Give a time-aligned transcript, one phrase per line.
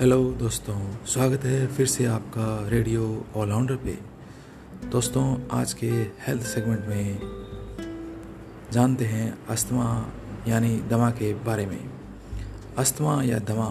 [0.00, 3.96] Hello दोस्तों। स्वागत है फिर से आपका रेडियो ऑलराउंडर पे।
[4.90, 5.86] दोस्तों, आज के
[6.26, 7.18] हेल्थ सेगमेंट में
[8.72, 10.12] जानते हैं अस्थमा
[10.48, 11.90] यानी दमा के बारे में।
[12.78, 13.68] अस्थमा या दमा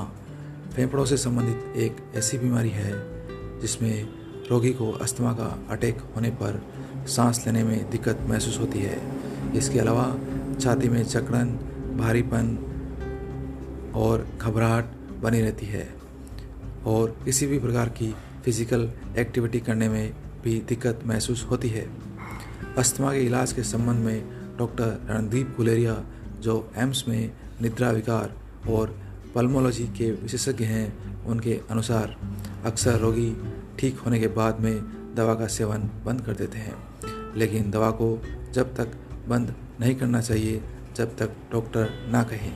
[0.75, 2.91] फेफड़ों से संबंधित एक ऐसी बीमारी है
[3.61, 4.07] जिसमें
[4.49, 6.61] रोगी को अस्थमा का अटैक होने पर
[7.07, 9.01] सांस लेने में दिक्कत महसूस होती है।
[9.57, 10.05] इसके अलावा
[10.59, 11.49] छाती में चकड़न
[11.97, 12.57] भारीपन
[13.95, 14.85] और घबराहट
[15.21, 16.00] बनी रहती है।
[16.85, 20.13] और किसी भी प्रकार की फ़िज़िकल एक्टिविटी करने में
[20.43, 21.89] भी दिक्कत महसूस होती है।
[22.77, 26.03] अस्थमा के इलाज के संबंध में डॉक्टर रणदीप गुलेरिया,
[26.39, 27.31] जो एम्स में
[27.61, 28.35] निद्रा विकार
[28.69, 28.99] और
[29.35, 32.17] पल्मोलॉजी के विशेषज्ञ हैं, उनके अनुसार
[32.65, 33.35] अक्सर रोगी
[33.79, 34.81] ठीक होने के बाद में
[35.15, 36.75] दवा का सेवन बंद कर देते हैं।
[37.35, 38.21] लेकिन दवा को
[38.53, 38.87] जब तक
[39.27, 40.61] बंद नहीं करना चाहिए,
[40.95, 42.53] जब तक डॉक्टर ना कहें।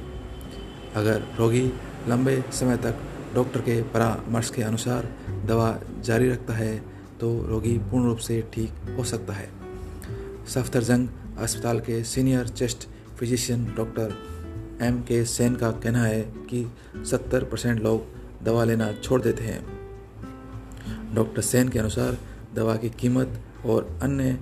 [0.95, 1.71] अगर रोगी
[2.07, 2.95] लंबे समय तक
[3.36, 5.08] डॉक्टर के परामर्श के अनुसार
[5.45, 6.78] दवा जारी रखता है
[7.19, 9.50] तो रोगी पूर्ण रूप से ठीक हो सकता है।
[10.47, 12.88] सफदरजंग अस्पताल के senior chest
[13.19, 14.13] physician doctor
[14.81, 16.66] M K Sen का कहना है कि
[17.06, 18.06] 70 परसेंट लोग
[18.44, 22.17] दवा लेना छोड़ देते हैं। डॉक्टर सेन के अनुसार
[22.56, 24.39] दवा की कीमत और अन्य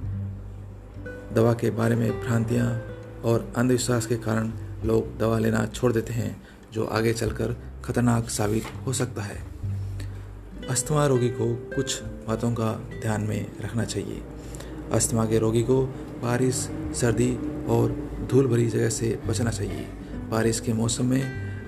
[1.36, 2.82] दवा के बारे में भ्रांतियाँ
[3.26, 4.52] और अंधविश्वास के कारण
[4.86, 6.42] लोग दवा लेना छोड़ देते हैं।
[6.74, 9.44] जो आगे चलकर खतरनाक साबित हो सकता है।
[10.70, 12.72] अस्थमा रोगी को कुछ बातों का
[13.02, 14.22] ध्यान में रखना चाहिए।
[14.92, 15.86] अस्थमा के रोगी को
[16.24, 16.56] बारिश,
[16.96, 19.88] सर्दी और धूल भरी जगह से बचना चाहिए।
[20.30, 21.24] बारिश के मौसम में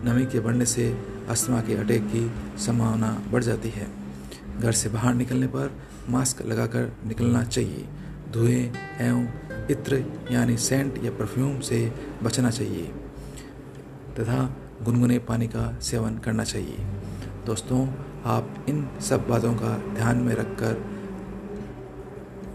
[0.05, 0.97] नमी के बढ़ने से
[1.29, 3.87] अस्थमा के अटैक की संभावना बढ़ जाती है।
[4.59, 5.75] घर से बाहर निकलने पर
[6.09, 7.85] मास्क लगाकर निकलना चाहिए।
[8.31, 9.27] धुएँ, एवं
[9.71, 11.93] इत्र, यानी सेंट या परफ्यूम से
[12.23, 12.83] बचना चाहिए।
[14.19, 16.77] तथा गुनगुने पानी का सेवन करना चाहिए।
[17.45, 17.87] दोस्तों,
[18.25, 20.85] आप इन सब बातों का ध्यान में रखकर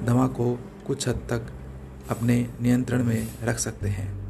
[0.05, 1.47] दवा को कुछ हद तक
[2.11, 4.21] अपने नियंत्रण में रख सकते हैं।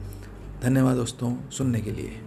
[0.63, 2.23] धन्यवाद दोस्तों, सुनने के लिए।